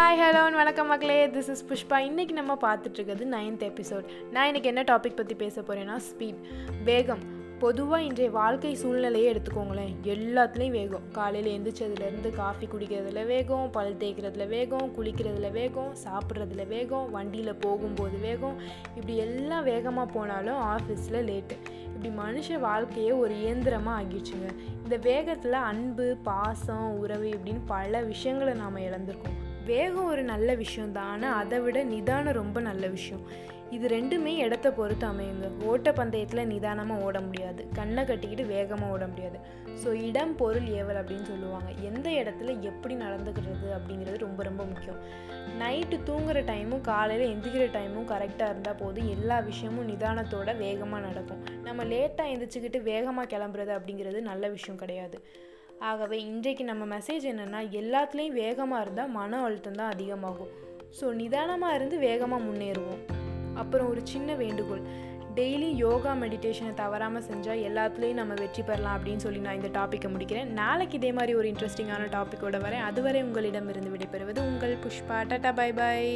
[0.00, 1.26] Hi hello வணக்கம் மக்களே.
[1.26, 5.96] This is Pushpa இன்றைக்கி நம்ம பார்த்துட்ருக்கிறது நைன்த் எபிசோட் நான் இன்றைக்கி என்ன டாபிக் பற்றி பேச போகிறேன்னா
[5.96, 6.34] ஸ்பீட்
[6.84, 7.18] வேகம்.
[7.58, 9.94] பொதுவாக இன்றைய வாழ்க்கை சூழ்நிலையே எடுத்துக்கோங்களேன்.
[10.04, 11.00] எல்லாத்துலேயும் வேகம்.
[11.12, 18.56] காலையில் எந்திரிச்சதுலேருந்து காஃபி குடிக்கிறதுல வேகம் பல் தேய்க்கிறதுல வேகம் குளிக்கிறதுல வேகம் சாப்பிட்றதுல வேகம் வண்டியில் போகும்போது வேகம்.
[18.94, 24.48] இப்படி எல்லாம் வேகமாக போனாலும் ஆஃபீஸில் லேட்டு இப்படி மனுஷ வாழ்க்கையே ஒரு இயந்திரமாக ஆகிடுச்சுங்க.
[24.82, 29.38] இந்த வேகத்தில் அன்பு பாசம் உறவு இப்படின்னு பல விஷயங்களை நாம் இழந்திருக்கோம்.
[29.68, 33.24] வேகம் ஒரு நல்ல விஷயம் தான் ஆனால் அதை விட நிதானம் ரொம்ப நல்ல விஷயம்.
[33.76, 35.48] இது ரெண்டுமே இடத்த பொறுத்து அமையுங்க.
[35.70, 37.62] ஓட்டப்பந்தயத்தில் நிதானமாக ஓட முடியாது.
[37.78, 39.38] கண்ணை கட்டிக்கிட்டு வேகமாக ஓட முடியாது.
[39.82, 41.70] ஸோ இடம் பொருள் ஏவல் அப்படின்னு சொல்லுவாங்க.
[41.88, 44.98] எந்த இடத்துல எப்படி நடந்துக்கிறது அப்படிங்கிறது ரொம்ப ரொம்ப முக்கியம்.
[45.60, 49.08] நைட்டு தூங்குற டைமும் காலையில் எந்திக்கிற டைமும் கரெக்டாக இருந்தால் போதும்.
[49.16, 51.44] எல்லா விஷயமும் நிதானத்தோட வேகமாக நடக்கும்.
[51.68, 55.18] நம்ம லேட்டாக எந்திரிச்சிக்கிட்டு வேகமாக கிளம்புறது அப்படிங்கிறது நல்ல விஷயம் கிடையாது.
[55.88, 60.50] ஆகவே இன்றைக்கு நம்ம மெசேஜ் என்னென்னா எல்லாத்துலேயும் வேகமாக இருந்தால் மன அழுத்தம் தான் அதிகமாகும்.
[60.98, 63.00] ஸோ நிதானமாக இருந்து வேகமாக முன்னேறுவோம்.
[63.62, 64.82] அப்புறம் ஒரு சின்ன வேண்டுகோள்.
[65.38, 70.52] டெய்லி யோகா மெடிடேஷனை தவறாமல் செஞ்சால் எல்லாத்துலேயும் நம்ம வெற்றி பெறலாம் அப்படின்னு சொல்லி நான் இந்த டாப்பிக்கை முடிக்கிறேன்.
[70.60, 72.86] நாளைக்கு இதே மாதிரி ஒரு இன்ட்ரெஸ்டிங்கான டாப்பிக்கோட வரேன்.
[72.90, 75.18] அதுவரை உங்களிடமிருந்து விடைபெறுவது உங்கள் புஷ்பா.
[75.32, 76.12] Tata bye bye